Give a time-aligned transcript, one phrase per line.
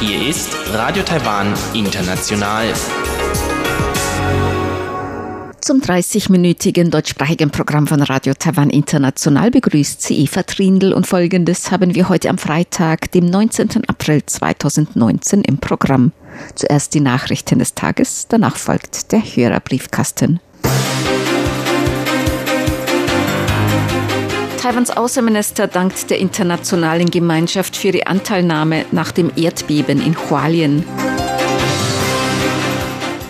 [0.00, 2.72] Hier ist Radio Taiwan International.
[5.60, 11.96] Zum 30-minütigen deutschsprachigen Programm von Radio Taiwan International begrüßt sie Eva Trindl und folgendes haben
[11.96, 13.88] wir heute am Freitag, dem 19.
[13.88, 16.12] April 2019 im Programm.
[16.54, 20.38] Zuerst die Nachrichten des Tages, danach folgt der Hörerbriefkasten.
[24.72, 30.82] Taiwans Außenminister dankt der internationalen Gemeinschaft für ihre Anteilnahme nach dem Erdbeben in Hualien.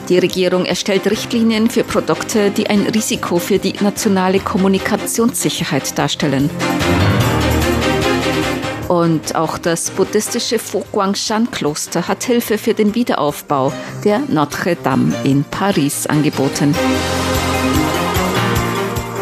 [0.09, 6.48] Die Regierung erstellt Richtlinien für Produkte, die ein Risiko für die nationale Kommunikationssicherheit darstellen.
[8.87, 13.73] Und auch das buddhistische Fo-Guangshan-Kloster hat Hilfe für den Wiederaufbau
[14.04, 16.73] der Notre Dame in Paris angeboten.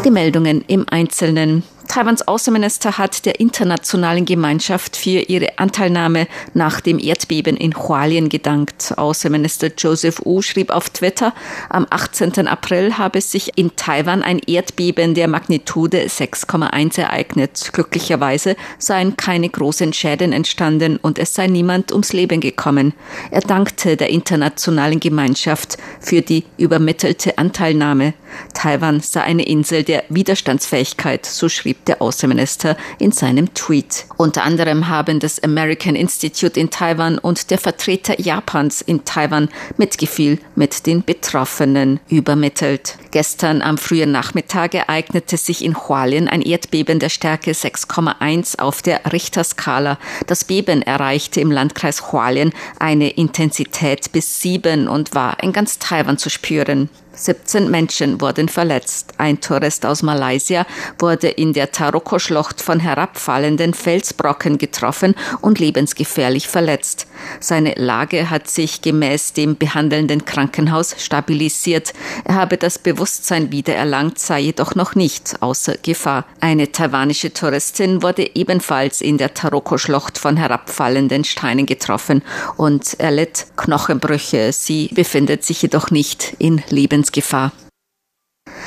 [0.04, 1.62] Die Meldungen im Einzelnen.
[1.90, 8.94] Taiwans Außenminister hat der internationalen Gemeinschaft für ihre Anteilnahme nach dem Erdbeben in Hualien gedankt.
[8.96, 11.34] Außenminister Joseph Wu schrieb auf Twitter,
[11.68, 12.46] am 18.
[12.46, 17.70] April habe sich in Taiwan ein Erdbeben der Magnitude 6,1 ereignet.
[17.72, 22.94] Glücklicherweise seien keine großen Schäden entstanden und es sei niemand ums Leben gekommen.
[23.32, 28.14] Er dankte der internationalen Gemeinschaft für die übermittelte Anteilnahme.
[28.54, 34.06] Taiwan sei eine Insel der Widerstandsfähigkeit, so schrieb der Außenminister in seinem Tweet.
[34.16, 40.38] Unter anderem haben das American Institute in Taiwan und der Vertreter Japans in Taiwan Mitgefühl
[40.54, 42.96] mit den Betroffenen übermittelt.
[43.10, 49.12] Gestern am frühen Nachmittag ereignete sich in Hualien ein Erdbeben der Stärke 6,1 auf der
[49.12, 49.98] Richterskala.
[50.26, 56.18] Das Beben erreichte im Landkreis Hualien eine Intensität bis 7 und war in ganz Taiwan
[56.18, 56.88] zu spüren.
[57.12, 59.12] 17 Menschen wurden verletzt.
[59.18, 60.66] Ein Tourist aus Malaysia
[60.98, 67.06] wurde in der Taroko-Schlucht von herabfallenden Felsbrocken getroffen und lebensgefährlich verletzt.
[67.40, 71.92] Seine Lage hat sich gemäß dem behandelnden Krankenhaus stabilisiert.
[72.24, 76.24] Er habe das Bewusstsein wiedererlangt, sei jedoch noch nicht außer Gefahr.
[76.40, 82.22] Eine taiwanische Touristin wurde ebenfalls in der Taroko-Schlucht von herabfallenden Steinen getroffen
[82.56, 84.52] und erlitt Knochenbrüche.
[84.52, 86.99] Sie befindet sich jedoch nicht in Lebensgefahr.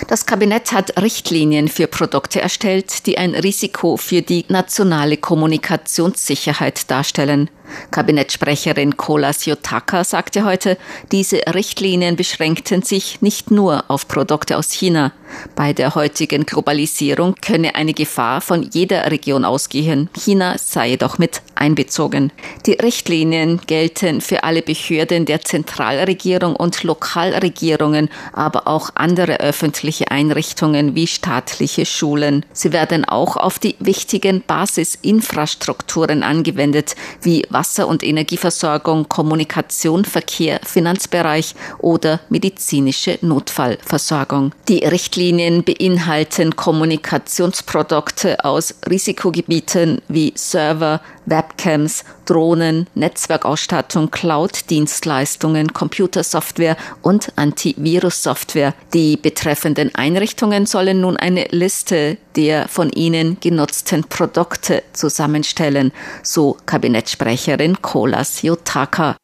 [0.07, 7.49] Das Kabinett hat Richtlinien für Produkte erstellt, die ein Risiko für die nationale Kommunikationssicherheit darstellen.
[7.91, 10.77] Kabinettsprecherin Kolas Yotaka sagte heute,
[11.11, 15.11] diese Richtlinien beschränkten sich nicht nur auf Produkte aus China.
[15.55, 20.09] Bei der heutigen Globalisierung könne eine Gefahr von jeder Region ausgehen.
[20.15, 22.31] China sei jedoch mit einbezogen.
[22.65, 30.95] Die Richtlinien gelten für alle Behörden der Zentralregierung und Lokalregierungen, aber auch andere öffentliche Einrichtungen
[30.95, 32.45] wie staatliche Schulen.
[32.53, 41.55] Sie werden auch auf die wichtigen Basisinfrastrukturen angewendet, wie Wasser- und Energieversorgung, Kommunikation, Verkehr, Finanzbereich
[41.79, 44.51] oder medizinische Notfallversorgung.
[44.67, 58.73] Die Richtlinien beinhalten Kommunikationsprodukte aus Risikogebieten wie Server, Webcams, Drohnen, Netzwerkausstattung, Cloud-Dienstleistungen, Computersoftware und Antivirus-Software.
[58.93, 65.91] Die betreffenden Einrichtungen sollen nun eine Liste der von ihnen genutzten Produkte zusammenstellen,
[66.23, 69.15] so Kabinettsprecherin Kolas Yotaka.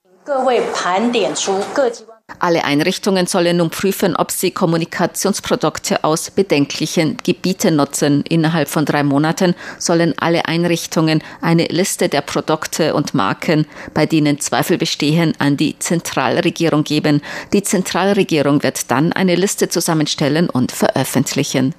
[2.37, 8.23] Alle Einrichtungen sollen nun prüfen, ob sie Kommunikationsprodukte aus bedenklichen Gebieten nutzen.
[8.29, 14.39] Innerhalb von drei Monaten sollen alle Einrichtungen eine Liste der Produkte und Marken, bei denen
[14.39, 17.21] Zweifel bestehen, an die Zentralregierung geben.
[17.53, 21.73] Die Zentralregierung wird dann eine Liste zusammenstellen und veröffentlichen.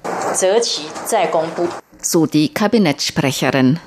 [2.01, 3.79] So die Kabinettssprecherin.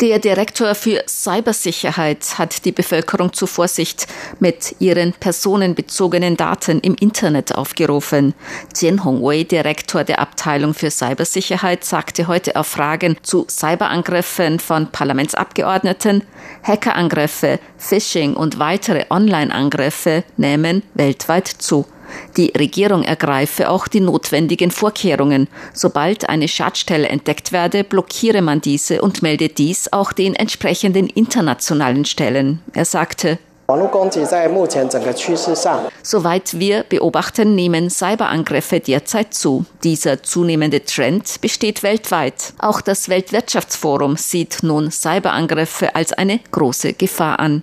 [0.00, 4.06] Der Direktor für Cybersicherheit hat die Bevölkerung zu Vorsicht
[4.38, 8.34] mit ihren personenbezogenen Daten im Internet aufgerufen.
[8.76, 16.22] Jian Hongwei, Direktor der Abteilung für Cybersicherheit, sagte heute auf Fragen zu Cyberangriffen von Parlamentsabgeordneten,
[16.62, 21.86] Hackerangriffe, Phishing und weitere Online-Angriffe nehmen weltweit zu.
[22.36, 25.48] Die Regierung ergreife auch die notwendigen Vorkehrungen.
[25.72, 32.04] Sobald eine Schadstelle entdeckt werde, blockiere man diese und melde dies auch den entsprechenden internationalen
[32.04, 32.60] Stellen.
[32.72, 33.38] Er sagte,
[36.02, 39.66] Soweit wir beobachten, nehmen Cyberangriffe derzeit zu.
[39.84, 42.54] Dieser zunehmende Trend besteht weltweit.
[42.58, 47.62] Auch das Weltwirtschaftsforum sieht nun Cyberangriffe als eine große Gefahr an.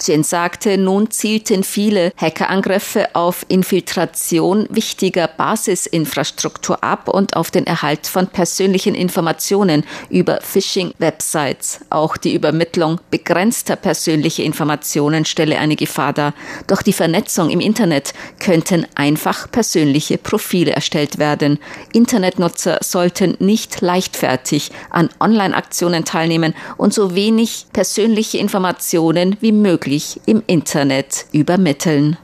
[0.00, 8.06] Chen sagte, nun zielten viele Hackerangriffe auf Infiltration wichtiger Basisinfrastruktur ab und auf den Erhalt
[8.06, 11.80] von persönlichen Informationen über Phishing-Websites.
[11.90, 16.34] Auch die Übermittlung begrenzter persönlicher Informationen stelle eine Gefahr dar.
[16.66, 21.58] Durch die Vernetzung im Internet könnten einfach persönliche Profile erstellt werden.
[21.92, 29.65] Internetnutzer sollten nicht leichtfertig an Online-Aktionen teilnehmen und so wenig persönliche Informationen wie möglich
[30.26, 32.16] im Internet übermitteln.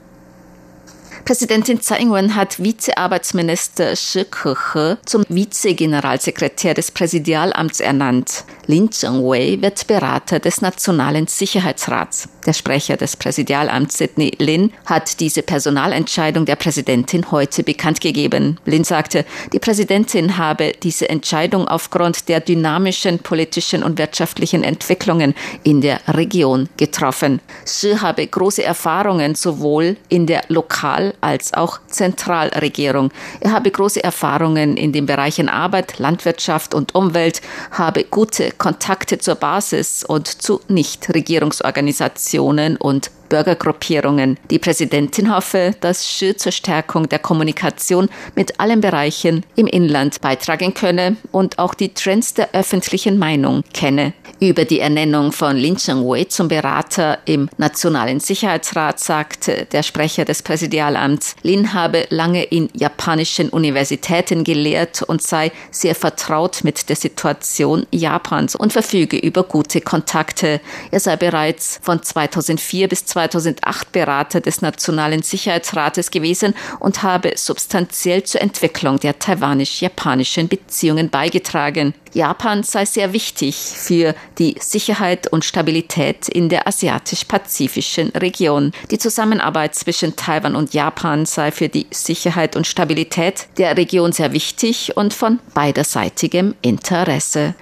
[1.24, 8.44] Präsidentin Tsai Ing-wen hat Vizearbeitsminister Shi Kehe zum Vizegeneralsekretär des Präsidialamts ernannt.
[8.66, 12.28] Lin Zhengwei wird Berater des Nationalen Sicherheitsrats.
[12.44, 18.58] Der Sprecher des Präsidialamts Sidney Lin hat diese Personalentscheidung der Präsidentin heute bekannt gegeben.
[18.64, 25.80] Lin sagte, die Präsidentin habe diese Entscheidung aufgrund der dynamischen politischen und wirtschaftlichen Entwicklungen in
[25.80, 27.40] der Region getroffen.
[27.64, 33.10] Shi habe große Erfahrungen sowohl in der Lokal- als auch Zentralregierung.
[33.40, 39.36] Er habe große Erfahrungen in den Bereichen Arbeit, Landwirtschaft und Umwelt, habe gute Kontakte zur
[39.36, 44.38] Basis und zu Nichtregierungsorganisationen und Bürgergruppierungen.
[44.50, 50.74] Die Präsidentin hoffe, dass Xi zur Stärkung der Kommunikation mit allen Bereichen im Inland beitragen
[50.74, 54.12] könne und auch die Trends der öffentlichen Meinung kenne.
[54.38, 60.42] Über die Ernennung von Lin Cheng-wei zum Berater im Nationalen Sicherheitsrat sagte der Sprecher des
[60.42, 67.86] Präsidialamts, Lin habe lange in japanischen Universitäten gelehrt und sei sehr vertraut mit der Situation
[67.92, 70.60] Japans und verfüge über gute Kontakte.
[70.90, 77.32] Er sei bereits von 2004 bis 2005 2008 Berater des Nationalen Sicherheitsrates gewesen und habe
[77.36, 81.94] substanziell zur Entwicklung der taiwanisch-japanischen Beziehungen beigetragen.
[82.14, 88.72] Japan sei sehr wichtig für die Sicherheit und Stabilität in der asiatisch-pazifischen Region.
[88.90, 94.32] Die Zusammenarbeit zwischen Taiwan und Japan sei für die Sicherheit und Stabilität der Region sehr
[94.32, 97.54] wichtig und von beiderseitigem Interesse.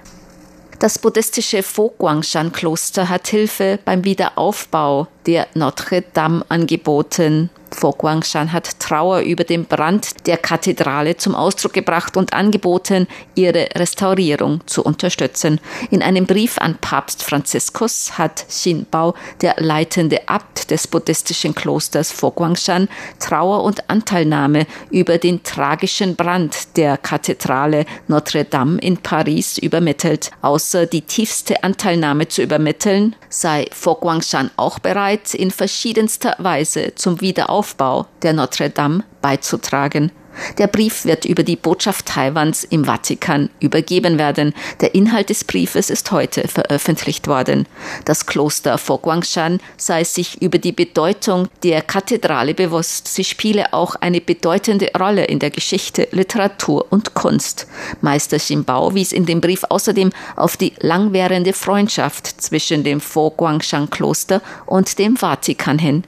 [0.81, 7.51] Das buddhistische Fo Guangshan Kloster hat Hilfe beim Wiederaufbau der Notre Dame angeboten.
[7.73, 13.69] Fo Guangshan hat Trauer über den Brand der Kathedrale zum Ausdruck gebracht und angeboten, ihre
[13.75, 15.59] Restaurierung zu unterstützen.
[15.89, 22.11] In einem Brief an Papst Franziskus hat Xin Bao, der leitende Abt des buddhistischen Klosters
[22.11, 22.89] Fo Guangshan,
[23.19, 30.31] Trauer und Anteilnahme über den tragischen Brand der Kathedrale Notre Dame in Paris übermittelt.
[30.41, 37.21] Außer die tiefste Anteilnahme zu übermitteln, sei Fo Guangshan auch bereit, in verschiedenster Weise zum
[37.21, 40.11] Wiederaufbau Aufbau der Notre Dame beizutragen.
[40.57, 44.55] Der Brief wird über die Botschaft Taiwans im Vatikan übergeben werden.
[44.79, 47.67] Der Inhalt des Briefes ist heute veröffentlicht worden.
[48.05, 53.09] Das Kloster Fo Guangshan sei sich über die Bedeutung der Kathedrale bewusst.
[53.09, 57.67] Sie spiele auch eine bedeutende Rolle in der Geschichte, Literatur und Kunst.
[58.01, 63.91] Meister Ximbao wies in dem Brief außerdem auf die langwährende Freundschaft zwischen dem Fo Guangshan
[63.91, 66.03] Kloster und dem Vatikan hin.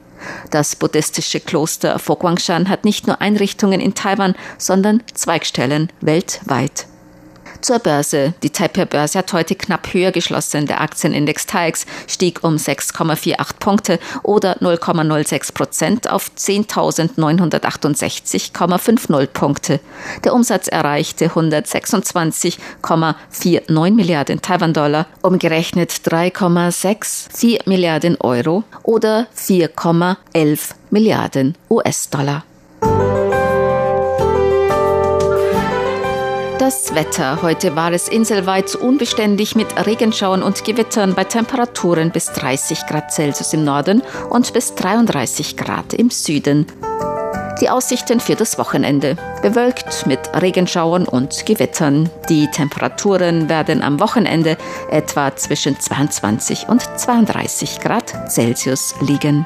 [0.51, 6.87] Das buddhistische Kloster Fo Guangshan hat nicht nur Einrichtungen in Taiwan, sondern Zweigstellen weltweit.
[7.63, 8.35] Zur Börse.
[8.43, 10.65] Die Taipei-Börse hat heute knapp höher geschlossen.
[10.65, 19.79] Der Aktienindex TAIX stieg um 6,48 Punkte oder 0,06 Prozent auf 10.968,50 Punkte.
[20.25, 32.43] Der Umsatz erreichte 126,49 Milliarden Taiwan-Dollar, umgerechnet 3,64 Milliarden Euro oder 4,11 Milliarden US-Dollar.
[36.63, 37.41] Das Wetter.
[37.41, 43.51] Heute war es inselweit unbeständig mit Regenschauern und Gewittern bei Temperaturen bis 30 Grad Celsius
[43.51, 46.65] im Norden und bis 33 Grad im Süden.
[47.59, 49.17] Die Aussichten für das Wochenende.
[49.41, 52.09] Bewölkt mit Regenschauern und Gewittern.
[52.29, 54.55] Die Temperaturen werden am Wochenende
[54.89, 59.45] etwa zwischen 22 und 32 Grad Celsius liegen.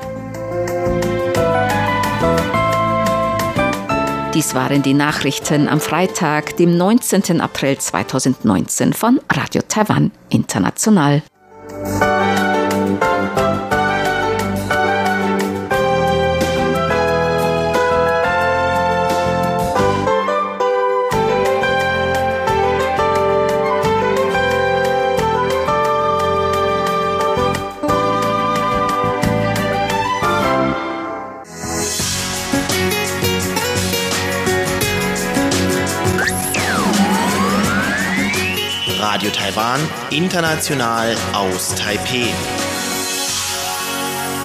[4.37, 7.41] Dies waren die Nachrichten am Freitag, dem 19.
[7.41, 11.23] April 2019 von Radio Taiwan International.
[39.31, 39.79] Taiwan,
[40.09, 42.66] international aus Taipeh.